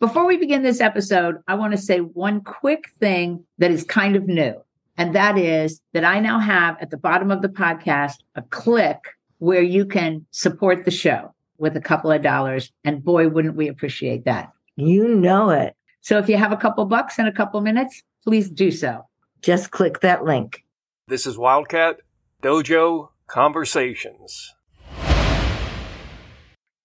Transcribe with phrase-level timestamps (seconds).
[0.00, 4.14] Before we begin this episode, I want to say one quick thing that is kind
[4.14, 4.54] of new.
[4.96, 9.00] And that is that I now have at the bottom of the podcast a click
[9.38, 12.70] where you can support the show with a couple of dollars.
[12.84, 14.52] And boy, wouldn't we appreciate that.
[14.76, 15.74] You know it.
[16.00, 19.04] So if you have a couple bucks and a couple minutes, please do so.
[19.42, 20.64] Just click that link.
[21.08, 21.96] This is Wildcat
[22.40, 24.54] Dojo Conversations.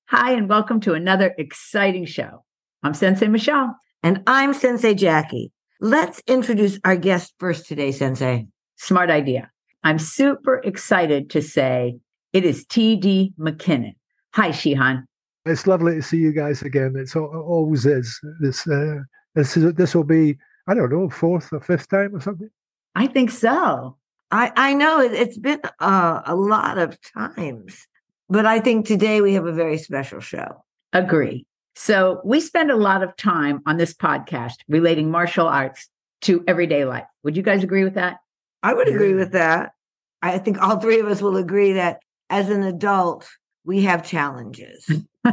[0.07, 2.43] Hi, and welcome to another exciting show.
[2.83, 3.77] I'm Sensei Michelle.
[4.03, 5.53] And I'm Sensei Jackie.
[5.79, 8.47] Let's introduce our guest first today, Sensei.
[8.75, 9.49] Smart idea.
[9.85, 11.95] I'm super excited to say
[12.33, 13.95] it is TD McKinnon.
[14.33, 15.05] Hi, Shihan.
[15.45, 16.95] It's lovely to see you guys again.
[16.97, 18.19] It's always is.
[18.41, 18.99] This uh,
[19.35, 22.49] this is this will be I don't know fourth or fifth time or something.
[22.95, 23.97] I think so.
[24.31, 27.87] I I know it, has been uh, a lot of times,
[28.29, 30.63] but I think today we have a very special show.
[30.93, 31.45] Agree.
[31.75, 35.89] So we spend a lot of time on this podcast relating martial arts
[36.21, 37.05] to everyday life.
[37.23, 38.17] Would you guys agree with that?
[38.61, 39.73] I would agree with that.
[40.21, 43.27] I think all three of us will agree that as an adult,
[43.65, 44.89] we have challenges.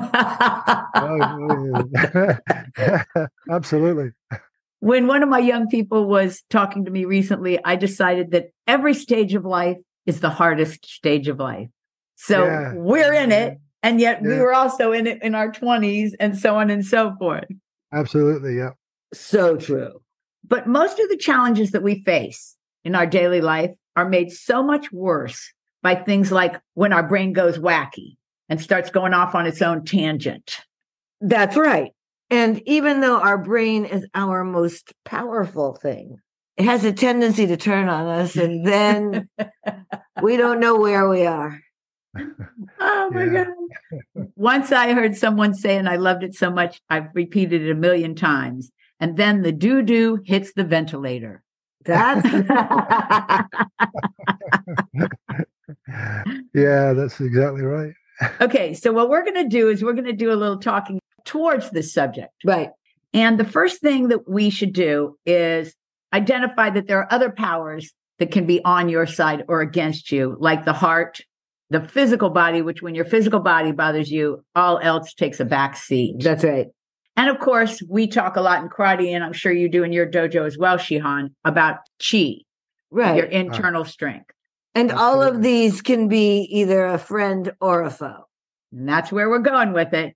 [0.92, 4.10] Oh, oh, Absolutely.
[4.80, 8.94] When one of my young people was talking to me recently, I decided that every
[8.94, 11.68] stage of life is the hardest stage of life.
[12.14, 12.72] So yeah.
[12.74, 14.28] we're in it and yet yeah.
[14.28, 17.48] we were also in it in our 20s and so on and so forth.
[17.92, 18.70] Absolutely yeah.
[19.12, 20.00] So true.
[20.46, 24.62] But most of the challenges that we face in our daily life are made so
[24.62, 28.16] much worse by things like when our brain goes wacky
[28.48, 30.60] and starts going off on its own tangent.
[31.20, 31.92] That's right.
[32.30, 36.18] And even though our brain is our most powerful thing
[36.60, 39.30] it has a tendency to turn on us and then
[40.22, 41.58] we don't know where we are
[42.80, 43.44] oh my yeah.
[43.44, 44.28] God.
[44.36, 47.74] Once I heard someone say, and I loved it so much, I've repeated it a
[47.74, 48.70] million times.
[48.98, 51.42] And then the doo doo hits the ventilator.
[51.84, 52.24] That's
[56.54, 57.92] yeah, that's exactly right.
[58.40, 61.00] okay, so what we're going to do is we're going to do a little talking
[61.24, 62.32] towards this subject.
[62.44, 62.70] Right.
[63.12, 65.74] And the first thing that we should do is
[66.12, 70.36] identify that there are other powers that can be on your side or against you,
[70.38, 71.20] like the heart,
[71.70, 75.76] the physical body, which when your physical body bothers you, all else takes a back
[75.76, 76.16] seat.
[76.18, 76.66] That's right.
[77.16, 79.92] And of course, we talk a lot in karate, and I'm sure you do in
[79.92, 82.36] your dojo as well, Shihan, about chi,
[82.90, 83.16] right?
[83.16, 84.30] Your uh, internal strength.
[84.74, 88.26] And all of these can be either a friend or a foe.
[88.72, 90.14] And that's where we're going with it.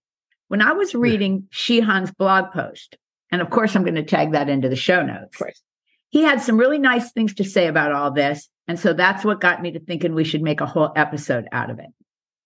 [0.48, 2.96] When I was reading Shihan's blog post,
[3.32, 5.34] and of course, I'm going to tag that into the show notes.
[5.34, 5.62] Of course.
[6.14, 8.48] He had some really nice things to say about all this.
[8.68, 11.70] And so that's what got me to thinking we should make a whole episode out
[11.70, 11.88] of it.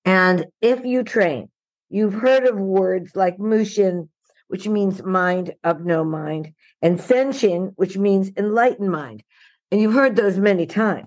[0.06, 1.50] And if you train,
[1.90, 4.08] you've heard of words like Mushin,
[4.46, 9.22] which means mind of no mind, and Senshin, which means enlightened mind.
[9.70, 11.06] And you've heard those many times.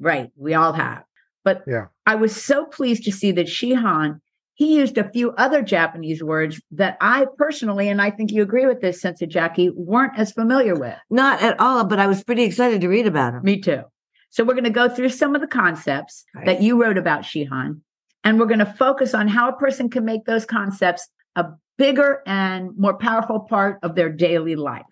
[0.00, 0.32] Right.
[0.34, 1.04] We all have.
[1.44, 1.86] But yeah.
[2.06, 4.20] I was so pleased to see that Shihan,
[4.54, 8.66] he used a few other Japanese words that I personally, and I think you agree
[8.66, 10.96] with this, Sensei Jackie, weren't as familiar with.
[11.10, 13.42] Not at all, but I was pretty excited to read about them.
[13.42, 13.82] Me too.
[14.30, 16.46] So we're going to go through some of the concepts right.
[16.46, 17.80] that you wrote about Shihan,
[18.22, 22.22] and we're going to focus on how a person can make those concepts a bigger
[22.24, 24.82] and more powerful part of their daily life.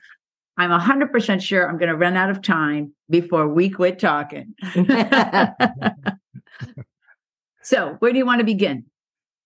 [0.59, 4.55] I'm 100% sure I'm going to run out of time before we quit talking.
[7.63, 8.87] so, where do you want to begin?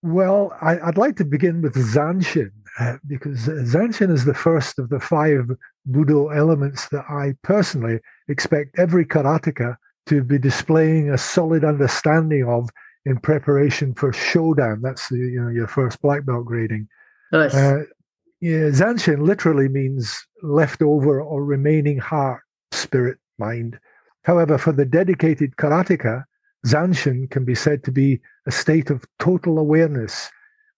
[0.06, 4.88] Well, I, would like to begin with Zanshin uh, because Zanshin is the first of
[4.88, 5.50] the five
[5.90, 12.70] Budo elements that I personally expect every karateka to be displaying a solid understanding of
[13.04, 14.80] in preparation for Shodan.
[14.80, 16.86] That's the, you know your first black belt grading.
[17.32, 17.52] Nice.
[17.52, 17.82] Uh,
[18.40, 23.76] yeah, Zanshin literally means leftover or remaining heart, spirit, mind.
[24.22, 26.22] However, for the dedicated karateka,
[26.64, 30.30] Zanshin can be said to be a state of total awareness,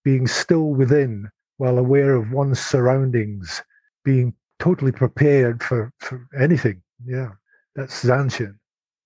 [0.03, 3.61] being still within while aware of one's surroundings,
[4.03, 6.81] being totally prepared for, for anything.
[7.05, 7.31] Yeah,
[7.75, 8.55] that's Zanshin.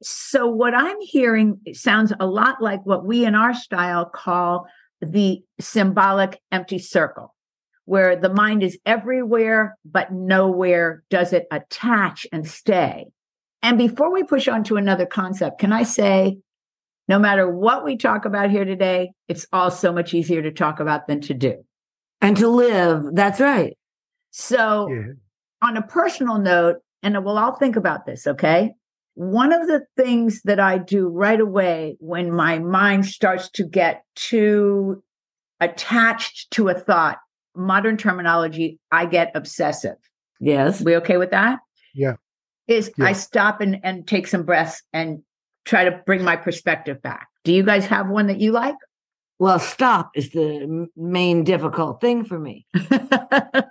[0.02, 4.68] So what I'm hearing sounds a lot like what we in our style call
[5.02, 7.34] the symbolic empty circle,
[7.86, 13.06] where the mind is everywhere, but nowhere does it attach and stay.
[13.62, 16.40] And before we push on to another concept, can I say,
[17.08, 20.80] no matter what we talk about here today, it's all so much easier to talk
[20.80, 21.64] about than to do.
[22.22, 23.04] And to live.
[23.14, 23.78] That's right.
[24.32, 25.14] So, yeah.
[25.62, 28.72] on a personal note, and we'll all think about this, okay?
[29.16, 34.04] one of the things that I do right away when my mind starts to get
[34.16, 35.04] too
[35.60, 37.20] attached to a thought
[37.56, 39.98] modern terminology, I get obsessive.
[40.40, 40.82] Yes.
[40.82, 41.60] We okay with that?
[41.94, 42.16] Yeah.
[42.68, 43.06] Is Yeah.
[43.06, 45.22] I stop and, and take some breaths and
[45.66, 47.28] try to bring my perspective back.
[47.44, 48.76] Do you guys have one that you like?
[49.40, 52.66] Well, stop is the main difficult thing for me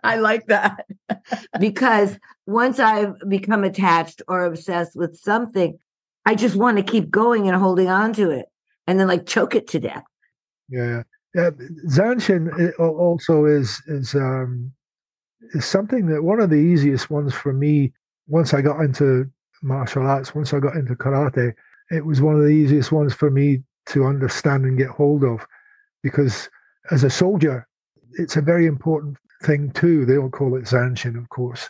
[0.04, 0.86] I like that.
[1.60, 5.78] because once I've become attached or obsessed with something,
[6.26, 8.46] I just want to keep going and holding on to it
[8.86, 10.04] and then like choke it to death.
[10.68, 11.02] Yeah,
[11.34, 11.50] yeah.
[11.88, 14.72] Zanshin also is is um,
[15.54, 17.92] is something that one of the easiest ones for me.
[18.28, 19.28] Once I got into
[19.62, 21.54] martial arts, once I got into karate,
[21.90, 25.46] it was one of the easiest ones for me to understand and get hold of,
[26.02, 26.48] because
[26.90, 27.66] as a soldier,
[28.12, 30.04] it's a very important thing too.
[30.04, 31.68] They don't call it Zanshin, of course.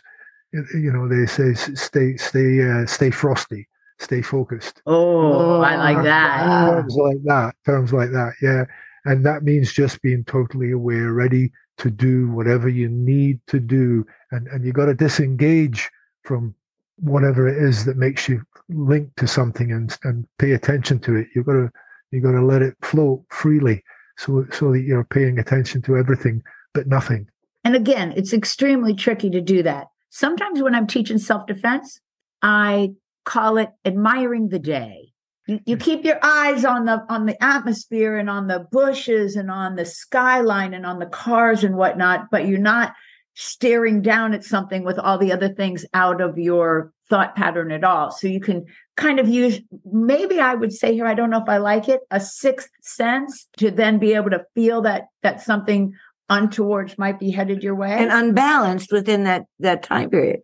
[0.51, 3.67] You know, they say stay stay uh, stay frosty,
[3.99, 4.81] stay focused.
[4.85, 6.69] Oh, I like that.
[6.69, 8.65] Terms like that terms like that yeah
[9.05, 14.05] and that means just being totally aware ready to do whatever you need to do
[14.31, 15.89] and and you got to disengage
[16.23, 16.53] from
[16.97, 21.27] whatever it is that makes you link to something and and pay attention to it
[21.35, 21.69] you've got to
[22.11, 23.83] you've got to let it flow freely
[24.17, 26.41] so so that you're paying attention to everything
[26.73, 27.27] but nothing
[27.63, 29.87] And again, it's extremely tricky to do that.
[30.09, 31.99] Sometimes when I'm teaching self defense,
[32.41, 32.91] I
[33.25, 35.13] call it admiring the day.
[35.47, 39.49] You, you keep your eyes on the on the atmosphere and on the bushes and
[39.49, 42.93] on the skyline and on the cars and whatnot, but you're not
[43.35, 47.83] staring down at something with all the other things out of your thought pattern at
[47.83, 48.11] all.
[48.11, 48.65] So you can
[48.95, 49.59] kind of use
[49.91, 53.47] maybe I would say here, I don't know if I like it, a sixth sense
[53.57, 55.93] to then be able to feel that that something
[56.29, 57.91] untowards might be headed your way.
[57.91, 60.41] And unbalanced within that that time period.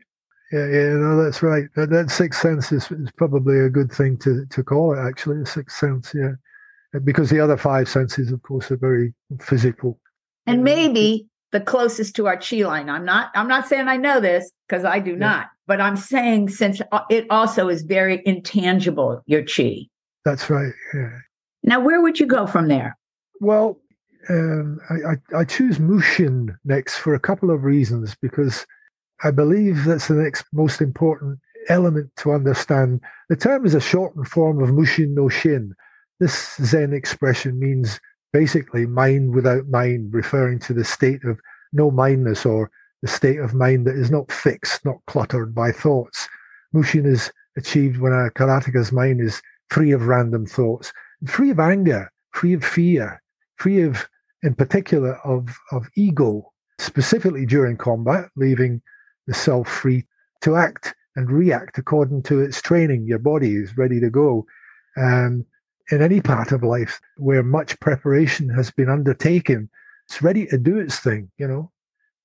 [0.51, 4.17] yeah yeah no that's right that, that sixth sense is, is probably a good thing
[4.17, 6.31] to to call it actually a sixth sense yeah
[7.03, 9.99] because the other five senses of course are very physical
[10.47, 12.89] and maybe the closest to our chi line.
[12.89, 15.17] I'm not I'm not saying I know this because I do Yeah.
[15.17, 19.87] not, but I'm saying since uh, it also is very intangible, your chi.
[20.25, 20.73] That's right.
[20.93, 21.17] Yeah.
[21.63, 22.97] Now, where would you go from there?
[23.41, 23.79] Well,
[24.29, 28.65] um, I, I, I choose Mushin next for a couple of reasons because
[29.23, 33.01] I believe that's the next most important element to understand.
[33.29, 35.73] The term is a shortened form of Mushin no Shin.
[36.19, 37.99] This Zen expression means
[38.31, 41.39] basically mind without mind, referring to the state of
[41.73, 42.71] no mindness or
[43.01, 46.27] the state of mind that is not fixed, not cluttered by thoughts.
[46.73, 50.91] Mushin is achieved when a karateka's mind is free of random thoughts,
[51.25, 53.21] free of anger, free of fear,
[53.57, 54.07] free of,
[54.43, 58.81] in particular, of, of ego, specifically during combat, leaving
[59.27, 60.05] the self free
[60.41, 63.05] to act and react according to its training.
[63.05, 64.45] Your body is ready to go.
[64.97, 65.45] Um,
[65.91, 69.69] in any part of life where much preparation has been undertaken,
[70.07, 71.71] it's ready to do its thing, you know.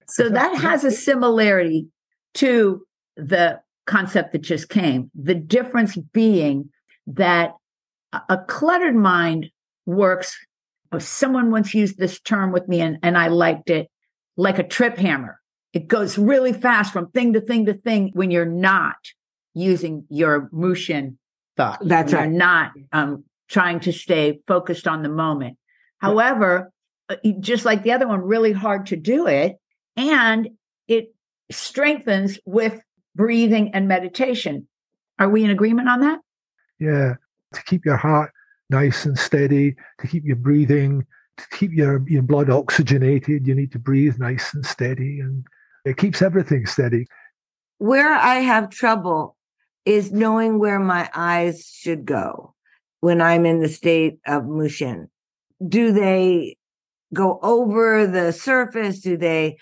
[0.07, 1.89] So that- that is that has a similarity
[2.35, 5.11] to the concept that just came.
[5.15, 6.71] The difference being
[7.07, 7.55] that
[8.13, 9.51] a- a cluttered mind
[9.87, 10.37] works.
[10.93, 13.89] oh, Someone once used this term with me, and, and I liked it
[14.37, 15.41] like a trip hammer.
[15.73, 18.97] It goes really fast from thing to thing to thing when you're not
[19.55, 21.19] using your Mushin
[21.57, 21.79] thought.
[21.83, 22.25] That's right.
[22.25, 25.59] You're not um, trying to stay focused on the moment.
[25.99, 26.73] However,
[27.09, 29.57] uh, just like the other one, really hard to do it.
[29.97, 30.51] And
[30.89, 31.15] it
[31.51, 32.81] strengthens with
[33.15, 34.67] breathing and meditation.
[35.19, 36.21] Are we in agreement on that?
[36.79, 37.15] Yeah,
[37.53, 38.33] to keep your heart
[38.71, 43.73] nice and steady, to keep your breathing, to keep your, your blood oxygenated, you need
[43.73, 45.45] to breathe nice and steady, and
[45.85, 47.07] it keeps everything steady.
[47.79, 49.37] Where I have trouble
[49.85, 52.54] is knowing where my eyes should go
[53.05, 55.11] when I'm in the state of Mushin.
[55.69, 56.57] Do they
[57.13, 59.01] go over the surface?
[59.01, 59.59] Do they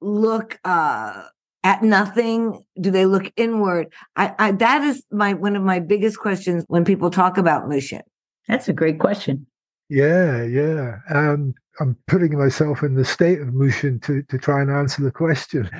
[0.00, 1.24] look uh,
[1.62, 2.64] at nothing?
[2.80, 3.92] Do they look inward?
[4.16, 8.00] I, I that is my one of my biggest questions when people talk about Mushin.
[8.48, 9.46] That's a great question.
[9.90, 10.96] Yeah, yeah.
[11.10, 15.12] Um, I'm putting myself in the state of Mushin to, to try and answer the
[15.12, 15.70] question.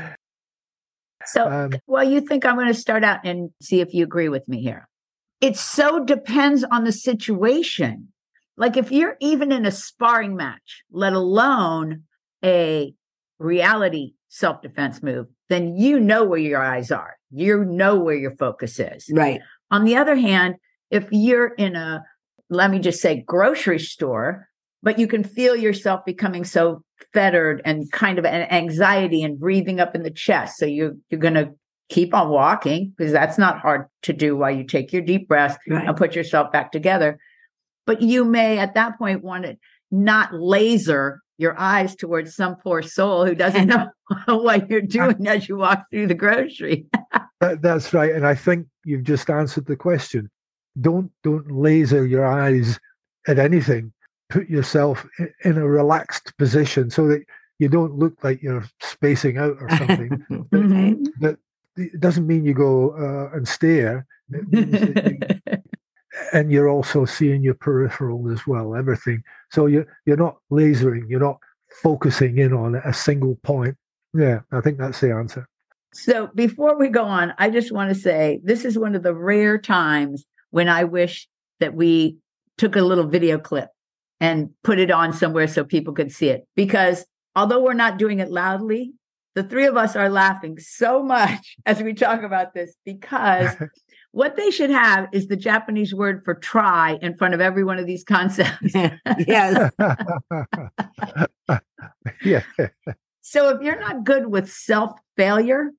[1.25, 4.29] So, Um, well, you think I'm going to start out and see if you agree
[4.29, 4.88] with me here.
[5.41, 8.09] It so depends on the situation.
[8.57, 12.05] Like if you're even in a sparring match, let alone
[12.45, 12.93] a
[13.39, 17.17] reality self defense move, then you know where your eyes are.
[17.31, 19.09] You know where your focus is.
[19.13, 19.41] Right.
[19.71, 20.57] On the other hand,
[20.91, 22.03] if you're in a,
[22.51, 24.49] let me just say, grocery store,
[24.83, 29.81] but you can feel yourself becoming so fettered and kind of an anxiety and breathing
[29.81, 30.57] up in the chest.
[30.57, 31.51] So you're, you're going to
[31.89, 35.59] keep on walking because that's not hard to do while you take your deep breath
[35.69, 35.87] Right.
[35.89, 37.19] and put yourself back together.
[37.87, 39.57] But you may at that point want to
[39.91, 43.89] not laser your eyes towards some poor soul who doesn't know
[44.27, 46.87] what you're doing as you walk through the grocery.
[47.41, 50.29] That, that's right, and I think you've just answered the question.
[50.81, 52.81] Don't don't laser your eyes
[53.29, 53.93] at anything.
[54.29, 55.07] Put yourself
[55.45, 57.23] in a relaxed position so that
[57.61, 60.09] you don't look like you're spacing out or something.
[60.53, 61.07] Mhm.
[61.21, 61.39] But
[61.79, 64.07] it doesn't mean you go uh, and stare.
[64.31, 65.59] It means that you-
[66.33, 69.23] and you're also seeing your peripheral as well, everything.
[69.51, 71.39] So you're you're not lasering, you're not
[71.83, 73.77] focusing in on a single point.
[74.15, 75.47] Yeah, I think that's the answer.
[75.93, 79.15] So before we go on, I just want to say this is one of the
[79.15, 81.29] rare times when I wish
[81.61, 82.19] that we
[82.57, 83.69] took a little video clip
[84.21, 86.47] and put it on somewhere so people could see it.
[86.57, 87.07] Because
[87.37, 88.93] although we're not doing it loudly,
[89.39, 93.55] the three of us are laughing so much as we talk about this because
[94.11, 97.79] what they should have is the Japanese word for try in front of every one
[97.79, 98.75] of these concepts.
[99.29, 99.71] yes.
[102.25, 102.43] yeah,
[103.23, 105.71] So if you're not good with self failure,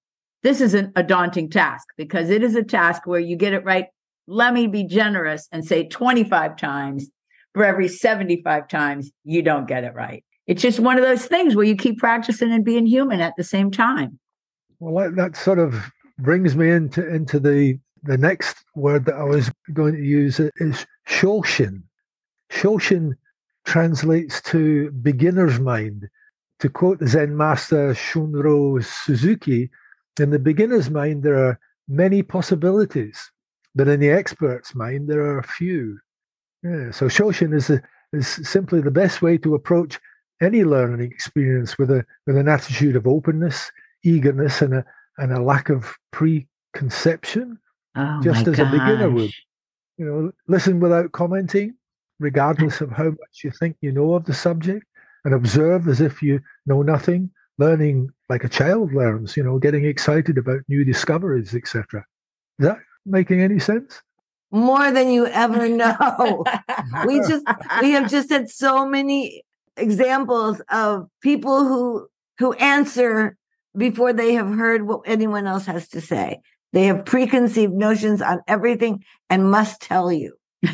[0.42, 3.88] this isn't a daunting task because it is a task where you get it right.
[4.26, 7.10] Let me be generous and say 25 times
[7.54, 10.24] for every 75 times you don't get it right.
[10.50, 13.44] It's just one of those things where you keep practicing and being human at the
[13.44, 14.18] same time.
[14.80, 19.26] well, that, that sort of brings me into into the the next word that I
[19.26, 21.84] was going to use is shoshin.
[22.52, 23.14] Shoshin
[23.66, 26.10] translates to beginner's mind.
[26.62, 29.70] To quote the Zen master Shunryu Suzuki,
[30.20, 33.32] in the beginner's mind there are many possibilities,
[33.76, 36.00] but in the expert's mind there are few.
[36.64, 37.70] Yeah, so shoshin is
[38.14, 40.00] is simply the best way to approach
[40.42, 43.72] any learning experience with a with an attitude of openness,
[44.04, 44.86] eagerness, and a
[45.18, 47.60] and a lack of preconception.
[47.96, 49.32] Oh, Just my as a beginner would.
[49.98, 51.76] You know, listen without commenting,
[52.20, 54.86] regardless of how much you think you know of the subject,
[55.26, 57.32] and observe as if you know nothing.
[57.58, 59.36] Learning like a child learns.
[59.36, 62.06] You know, getting excited about new discoveries, etc.
[62.60, 64.02] Is that making any sense?
[64.52, 66.46] More than you ever know.
[67.06, 67.46] we just
[67.82, 69.44] we have just had so many
[69.82, 72.08] examples of people who
[72.38, 73.38] who answer
[73.78, 76.42] before they have heard what anyone else has to say.
[76.74, 80.36] They have preconceived notions on everything and must tell you.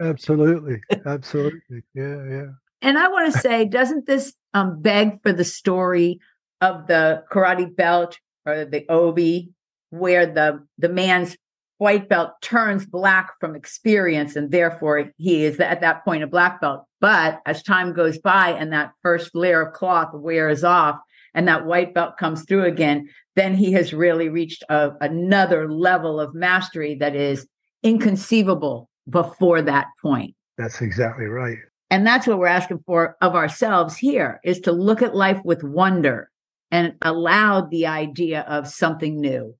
[0.00, 1.82] Absolutely, absolutely.
[1.94, 2.46] Yeah, yeah.
[2.82, 6.20] And I want to say, doesn't this um, beg for the story
[6.60, 9.50] of the karate belt or the obi,
[9.90, 11.36] where the the man's
[11.82, 16.60] white belt turns black from experience, and therefore he is at that point a black
[16.60, 16.84] belt.
[17.00, 21.00] But as time goes by, and that first layer of cloth wears off,
[21.34, 26.20] and that white belt comes through again, then he has really reached a, another level
[26.20, 27.48] of mastery that is
[27.82, 30.36] inconceivable before that point.
[30.58, 31.58] That's exactly right.
[31.90, 35.64] And that's what we're asking for of ourselves here is to look at life with
[35.64, 36.30] wonder
[36.70, 39.56] and allow the idea of something new.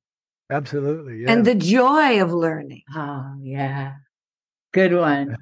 [0.53, 1.23] Absolutely.
[1.23, 1.33] Yeah.
[1.33, 2.83] And the joy of learning.
[2.95, 3.95] Oh, yeah.
[4.73, 5.37] Good one.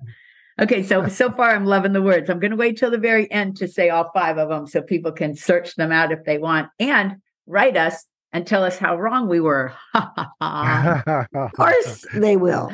[0.60, 2.28] Okay, so so far I'm loving the words.
[2.28, 4.82] I'm going to wait till the very end to say all five of them so
[4.82, 8.96] people can search them out if they want and write us and tell us how
[8.98, 9.72] wrong we were.
[10.40, 12.72] Of course they will.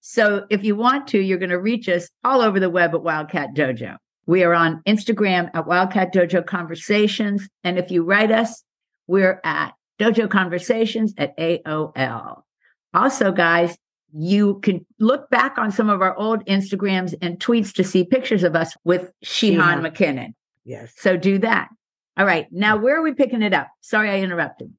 [0.00, 3.02] So if you want to, you're going to reach us all over the web at
[3.02, 3.96] Wildcat Dojo.
[4.26, 7.48] We are on Instagram at Wildcat Dojo Conversations.
[7.64, 8.62] And if you write us,
[9.06, 12.42] we're at Dojo Conversations at AOL.
[12.94, 13.76] Also, guys,
[14.12, 18.42] you can look back on some of our old Instagrams and tweets to see pictures
[18.42, 19.86] of us with Shihan Shihan.
[19.86, 20.34] McKinnon.
[20.64, 20.92] Yes.
[20.96, 21.68] So do that.
[22.16, 22.46] All right.
[22.50, 23.68] Now, where are we picking it up?
[23.82, 24.72] Sorry, I interrupted.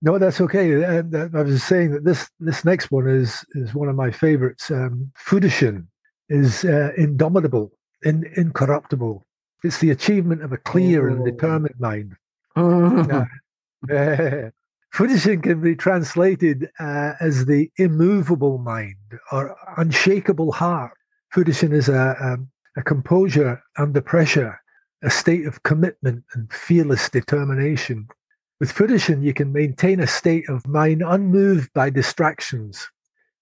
[0.00, 0.84] No, that's okay.
[0.84, 1.02] Uh,
[1.34, 4.70] I was saying that this this next one is is one of my favorites.
[4.70, 5.86] Um, Fudoshin
[6.28, 7.72] is uh, indomitable,
[8.04, 9.26] in, incorruptible.
[9.64, 11.24] It's the achievement of a clear and Oh.
[11.24, 12.14] determined mind.
[12.56, 13.26] Mhm.
[14.94, 18.96] Fudoshin can be translated uh, as the immovable mind
[19.30, 20.92] or unshakable heart.
[21.34, 24.60] Fudoshin is a, um, a composure under pressure,
[25.02, 28.08] a state of commitment and fearless determination.
[28.60, 32.88] With Fudoshin, you can maintain a state of mind unmoved by distractions,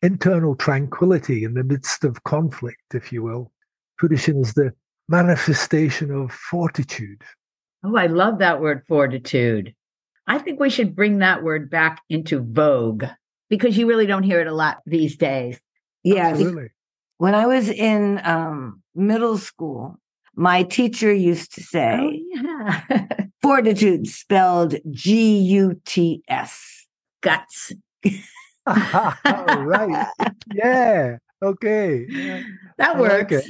[0.02, 3.50] internal tranquility in the midst of conflict, if you will.
[4.00, 4.74] Fudoshin is the
[5.08, 7.22] manifestation of fortitude.
[7.82, 9.74] Oh, I love that word fortitude.
[10.26, 13.04] I think we should bring that word back into vogue
[13.48, 15.60] because you really don't hear it a lot these days.
[16.02, 16.32] Yes.
[16.32, 16.70] Absolutely.
[17.18, 19.96] When I was in um, middle school,
[20.34, 22.82] my teacher used to Oh, say yeah.
[23.42, 26.86] fortitude spelled G U T S.
[27.22, 27.72] Guts.
[28.66, 30.06] right.
[30.52, 31.16] Yeah.
[31.42, 32.06] Okay.
[32.08, 32.42] Yeah.
[32.78, 33.48] That I like works.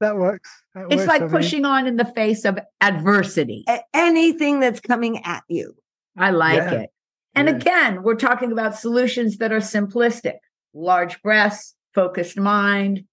[0.00, 0.50] that works.
[0.74, 1.32] That It's works like for me.
[1.38, 3.64] pushing on in the face of adversity.
[3.68, 5.74] A- anything that's coming at you.
[6.16, 6.72] I like Yeah.
[6.72, 6.90] it.
[7.34, 7.56] And Yeah.
[7.56, 10.36] again, we're talking about solutions that are simplistic,
[10.74, 13.04] large breaths, focused mind,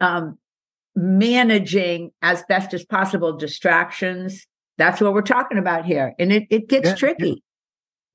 [0.00, 0.38] um,
[0.94, 4.46] managing as best as possible distractions.
[4.78, 6.14] That's what we're talking about here.
[6.18, 7.42] And it, it gets Yeah, tricky.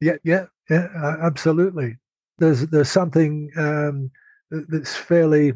[0.01, 1.97] Yeah, yeah, yeah, uh, absolutely.
[2.37, 4.11] There's there's something um,
[4.49, 5.53] that's fairly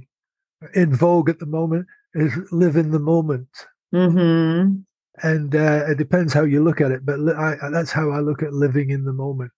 [0.74, 3.48] in vogue at the moment is live in the moment,
[3.92, 4.76] hmm
[5.22, 7.06] and uh, it depends how you look at it.
[7.06, 9.52] But li- I, that's how I look at living in the moment.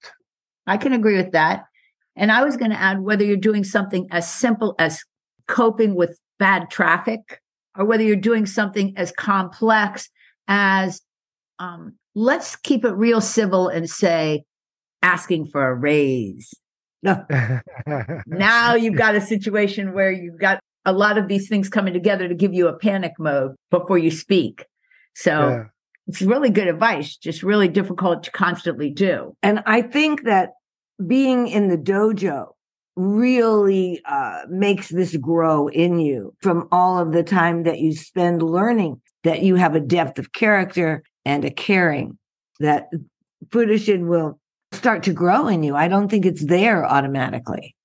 [0.68, 1.64] I can agree with that.
[2.16, 5.04] And I was going to add whether you're doing something as simple as
[5.48, 7.42] coping with bad traffic
[7.78, 10.10] or whether you're doing something as complex
[10.48, 11.02] as
[11.60, 14.44] um, let's keep it real civil and say
[15.02, 16.54] asking for a raise.
[18.28, 22.28] Now you've got a situation where you've got a lot of these things coming together
[22.28, 24.66] to give you a panic mode before you speak.
[25.16, 25.64] So Yeah.
[26.08, 29.36] it's really good advice, just really difficult to constantly do.
[29.42, 30.52] And I think that
[31.06, 32.50] being in the dojo
[32.96, 38.42] really uh, makes this grow in you from all of the time that you spend
[38.42, 42.18] learning that you have a depth of character and a caring
[42.60, 42.88] that
[43.50, 44.40] Buddhism will
[44.72, 45.76] start to grow in you.
[45.76, 47.76] I don't think it's there automatically.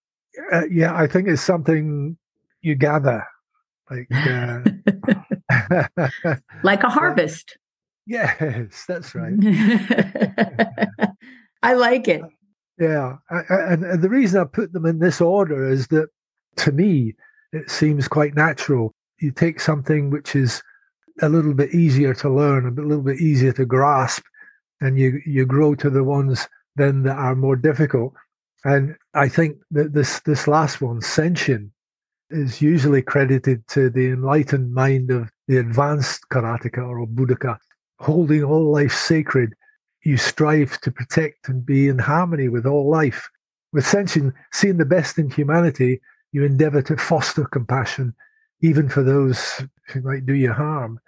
[0.53, 2.17] Uh, yeah, I think it's something
[2.61, 3.27] you gather.
[3.91, 4.61] Like, uh,
[6.62, 7.57] like a harvest.
[8.07, 9.35] yes, that's right.
[11.62, 12.23] I like it.
[12.23, 12.28] Uh,
[12.78, 16.09] yeah, I, I- and, and the reason I put them in this order is that
[16.57, 17.14] to me
[17.52, 18.95] it seems quite natural.
[19.21, 20.62] You take something which is
[21.21, 24.23] a little bit easier to learn, a little bit easier to grasp,
[24.80, 28.14] and you you grow to the ones then that are more difficult.
[28.64, 31.71] And I think that this this last one, Senshin,
[32.31, 37.59] is usually credited to the enlightened mind of the advanced karateka or Budoka,
[37.99, 39.55] holding all life sacred
[40.03, 43.29] you strive to protect and be in harmony with all life.
[43.73, 46.01] With Senshin, seeing the best in humanity,
[46.33, 48.14] you endeavor to foster compassion,
[48.62, 50.99] even for those who might do you harm.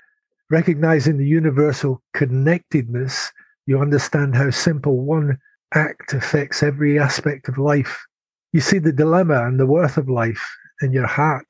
[0.51, 3.33] Recognizing the universal connectedness,
[3.67, 5.39] you understand how simple one
[5.75, 8.05] act affects every aspect of life.
[8.53, 10.45] You see the dilemma and the worth of life
[10.83, 11.47] in your heart,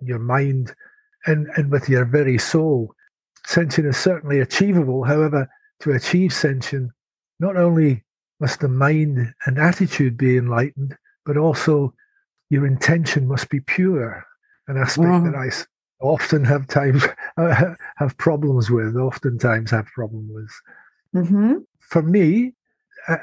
[0.00, 0.74] your mind,
[1.26, 2.94] and, and with your very soul.
[3.46, 5.04] Senshin is certainly achievable.
[5.04, 5.48] However,
[5.80, 6.88] to achieve Senshin,
[7.40, 8.04] not only
[8.40, 11.94] must the mind and attitude be enlightened, but also
[12.50, 14.24] your intention must be pure.
[14.68, 15.32] An aspect Mhm.
[15.32, 15.50] that I
[16.04, 17.04] often have times
[17.36, 18.96] have problems with.
[18.96, 20.50] Oftentimes have problem with.
[21.26, 22.54] hmm For me,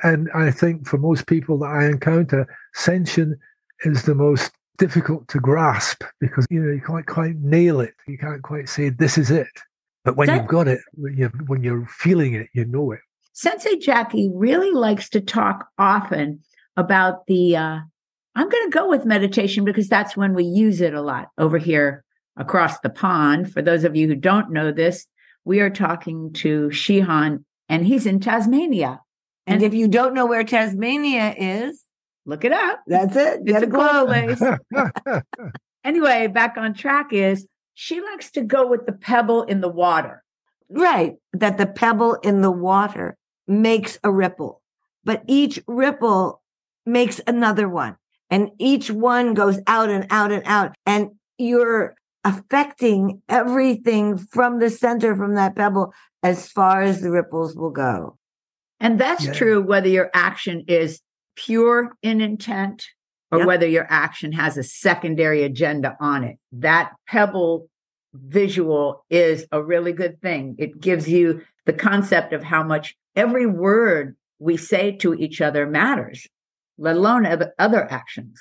[0.03, 3.33] and I think for most people that I encounter, Senshin
[3.83, 7.93] is the most difficult to grasp because you know you can't quite nail it.
[8.07, 9.47] You can't quite say this is it.
[10.03, 12.99] But when That- you've got it, when you're, when you're feeling it, you know it.
[13.33, 16.41] Sensei Jackie really likes to talk often
[16.77, 17.55] about the.
[17.55, 17.79] Uh,
[18.35, 21.57] I'm going to go with meditation because that's when we use it a lot over
[21.57, 22.03] here
[22.35, 23.51] across the pond.
[23.53, 25.05] For those of you who don't know this,
[25.45, 29.01] we are talking to Shihan, and he's in Tasmania.
[29.45, 31.82] And if you don't know where Tasmania is,
[32.25, 32.81] Look it up.
[32.87, 33.41] that's it.
[33.45, 34.37] It's a cool close.
[34.39, 35.13] place.
[35.83, 40.23] Anyway, back on track is she likes to go with the pebble in the water.
[40.69, 41.15] Right.
[41.33, 44.61] That the pebble in the water makes a ripple,
[45.03, 46.41] but each ripple
[46.85, 47.97] makes another one.
[48.29, 50.73] And each one goes out and out and out.
[50.85, 57.55] And you're affecting everything from the center from that pebble as far as the ripples
[57.55, 58.17] will go.
[58.79, 59.33] And that's Yeah.
[59.33, 61.01] true whether your action is
[61.35, 62.85] pure in intent
[63.31, 63.47] or Yep.
[63.47, 66.37] whether your action has a secondary agenda on it.
[66.51, 67.67] That pebble
[68.13, 70.55] visual is a really good thing.
[70.59, 75.65] It gives you the concept of how much every word we say to each other
[75.65, 76.27] matters,
[76.77, 77.25] let alone
[77.57, 78.39] other actions.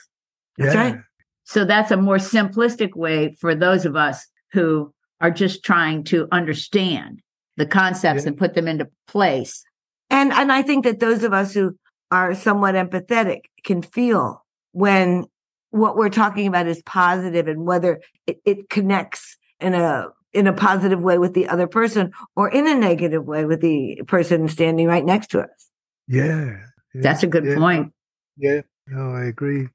[0.58, 0.96] That's right.
[1.44, 6.28] So that's a more simplistic way for those of us who are just trying to
[6.32, 7.22] understand
[7.56, 8.28] the concepts Yeah.
[8.30, 9.62] and put them into place.
[10.10, 11.76] And and I think that those of us who
[12.12, 15.24] are somewhat empathetic can feel when
[15.70, 20.52] what we're talking about is positive and whether it, it connects in a in a
[20.52, 24.86] positive way with the other person or in a negative way with the person standing
[24.86, 25.70] right next to us.
[26.08, 26.58] Yeah.
[26.94, 27.92] yeah, That's a good yeah, point.
[28.36, 29.68] Yeah, no, I agree.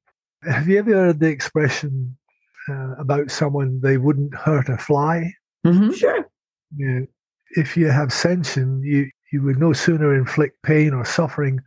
[0.44, 2.18] Have you ever heard the expression
[2.70, 5.34] uh, about someone they wouldn't hurt a fly?
[5.66, 5.96] Mhm.
[5.96, 6.28] Sure.
[6.76, 7.02] Yeah.
[7.52, 11.60] If you have Senshin, you, you would no sooner inflict pain or suffering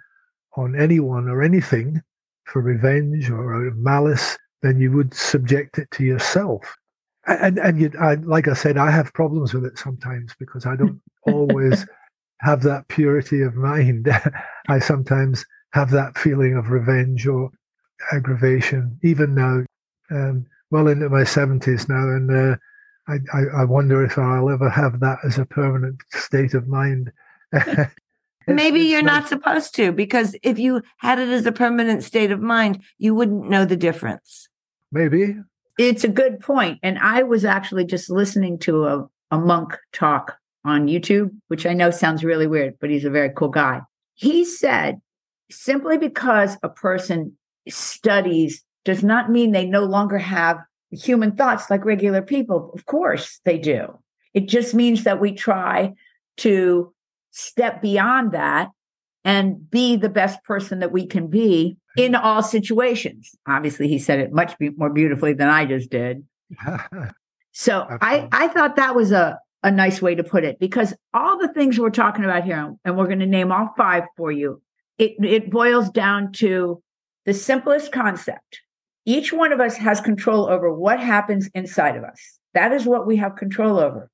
[0.57, 2.01] on anyone or anything
[2.45, 6.77] for revenge or out of malice then you would subject it to yourself.
[7.27, 10.77] And and you, I, like I said, I have problems with it sometimes because I
[10.77, 11.87] don't always
[12.41, 14.09] have that purity of mind.
[14.69, 17.51] I sometimes have that feeling of revenge or
[18.13, 19.65] aggravation, even now,
[20.11, 22.57] um, well into my seventies now, and uh,
[23.07, 27.13] I, I, I wonder if I'll ever have that as a permanent state of mind.
[28.55, 32.41] Maybe you're not supposed to, because if you had it as a permanent state of
[32.41, 34.49] mind, you wouldn't know the difference.
[34.93, 35.37] Maybe.
[35.79, 36.79] It's a good point.
[36.83, 41.73] And I was actually just listening to a, a monk talk on YouTube, which I
[41.73, 43.81] know sounds really weird, but he's a very cool guy.
[44.15, 45.01] He said
[45.51, 47.37] simply because a person
[47.69, 50.59] studies does not mean they no longer have
[50.91, 52.71] human thoughts like regular people.
[52.75, 53.99] Of course they do.
[54.35, 55.95] It just means that we try
[56.39, 56.93] to
[57.31, 58.71] step beyond that
[59.25, 62.25] and be the best person that we can be in mm-hmm.
[62.25, 63.35] all situations.
[63.47, 66.25] Obviously, he said it much be- more beautifully than I just did.
[67.53, 71.39] So I, I thought that was a, a nice way to put it because all
[71.39, 74.63] the things we're talking about here, and we're going to name all five for you,
[74.99, 76.83] it, it boils down to
[77.27, 78.61] the simplest concept.
[79.05, 82.39] Each one of us has control over what happens inside of us.
[82.55, 84.11] That is what we have control over.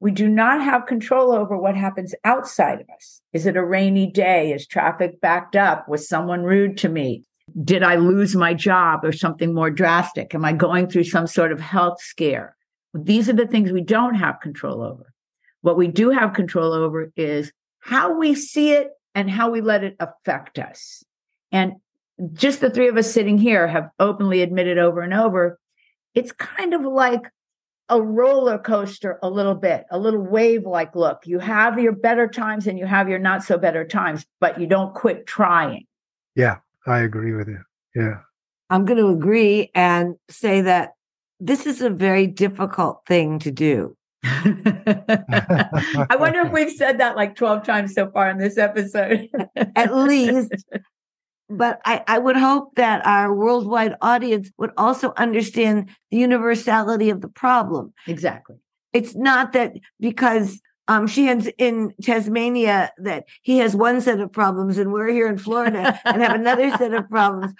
[0.00, 3.20] We do not have control over what happens outside of us.
[3.32, 4.52] Is it a rainy day?
[4.52, 5.88] Is traffic backed up?
[5.88, 7.24] Was someone rude to me?
[7.64, 10.34] Did I lose my job or something more drastic?
[10.34, 12.56] Am I going through some sort of health scare?
[12.94, 15.12] These are the things we don't have control over.
[15.60, 19.84] What we do have control over is how we see it and how we let
[19.84, 21.04] it affect us.
[21.52, 21.74] And
[22.32, 25.58] just the three of us sitting here have openly admitted over and over
[26.14, 27.22] it's kind of like
[27.90, 31.26] a roller coaster a little bit, a little wave like look.
[31.26, 34.66] You have your better times and you have your not so better times, but you
[34.66, 35.86] don't quit trying.
[36.34, 37.60] yeah, I agree with you.
[37.94, 38.20] Yeah.
[38.70, 40.92] I'm going to agree and say that
[41.40, 43.96] this is a very difficult thing to do.
[44.24, 49.28] I wonder if we've said that like 12 times so far in this episode.
[49.74, 50.52] At least.
[51.50, 57.20] But I, I would hope that our worldwide audience would also understand the universality of
[57.20, 57.92] the problem.
[58.06, 58.56] exactly.
[58.92, 64.76] It's not that because um, Shihan's in Tasmania that he has one set of problems
[64.76, 67.52] and we're here in Florida and have another set of problems.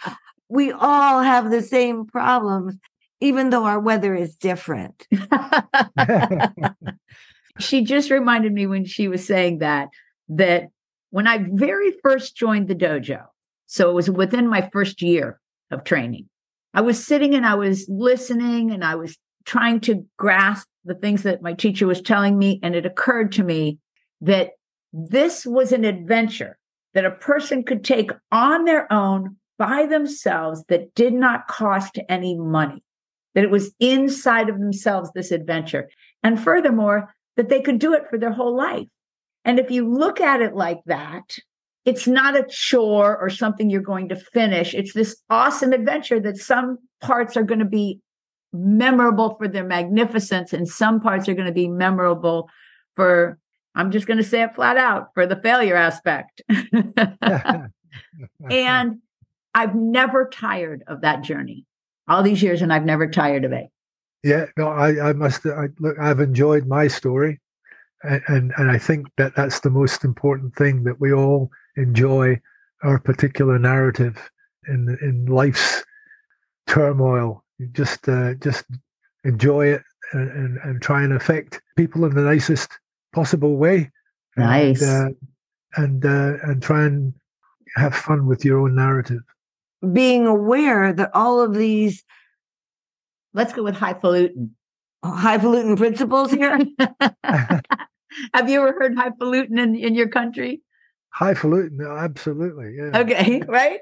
[0.48, 2.76] We all have the same problems,
[3.20, 5.06] even though our weather is different.
[7.60, 9.90] she just reminded me when she was saying that
[10.30, 10.70] that
[11.10, 13.26] when I very first joined the dojo,
[13.70, 15.38] so it was within my first year
[15.70, 16.28] of training,
[16.74, 21.22] I was sitting and I was listening and I was trying to grasp the things
[21.22, 22.58] that my teacher was telling me.
[22.64, 23.78] And it occurred to me
[24.22, 24.50] that
[24.92, 26.58] this was an adventure
[26.94, 32.36] that a person could take on their own by themselves that did not cost any
[32.36, 32.82] money,
[33.36, 35.88] that it was inside of themselves, this adventure.
[36.24, 38.88] And furthermore, that they could do it for their whole life.
[39.44, 41.36] And if you look at it like that,
[41.84, 44.74] it's not a chore or something you're going to finish.
[44.74, 48.00] It's this awesome adventure that some parts are going to be
[48.52, 52.48] memorable for their magnificence and some parts are going to be memorable
[52.96, 53.38] for,
[53.74, 56.42] I'm just going to say it flat out, for the failure aspect.
[58.50, 58.98] and
[59.54, 61.64] I've never tired of that journey
[62.08, 63.66] all these years, and I've never tired of it.
[64.22, 65.46] Yeah, no, I, I must.
[65.46, 67.40] I, look, I've enjoyed my story,
[68.02, 72.40] and, and and I think that that's the most important thing that we all enjoy
[72.82, 74.30] our particular narrative
[74.68, 75.84] in in life's
[76.66, 77.44] turmoil.
[77.72, 78.64] Just uh, just
[79.24, 82.70] enjoy it and, and and try and affect people in the nicest
[83.12, 83.90] possible way.
[84.36, 84.82] Nice.
[84.82, 85.26] And uh,
[85.76, 87.14] and, uh, and try and
[87.76, 89.22] have fun with your own narrative.
[89.92, 92.04] Being aware that all of these
[93.32, 94.50] Let's go with highfalutin.
[95.04, 96.58] highfalutin principles here
[98.34, 100.62] Have you ever heard highfalutin in, in your country?
[101.18, 102.76] Highfalutin, no, absolutely.
[102.76, 102.98] Yeah.
[103.00, 103.80] Okay, right?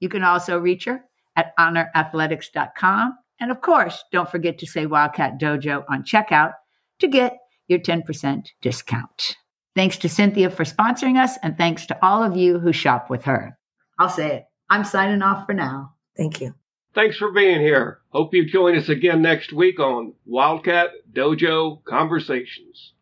[0.00, 1.04] You can also reach her
[1.36, 3.18] at honorathletics.com.
[3.40, 6.52] And of course, don't forget to say Wildcat Dojo on checkout
[7.00, 7.36] to get
[7.68, 9.36] your 10% discount.
[9.74, 13.24] Thanks to Cynthia for sponsoring us, and thanks to all of you who shop with
[13.24, 13.58] her.
[13.98, 14.44] I'll say it.
[14.70, 15.94] I'm signing off for now.
[16.16, 16.54] Thank you.
[16.94, 17.98] Thanks for being here.
[18.10, 22.93] Hope you join us again next week on Wildcat Dojo Conversations.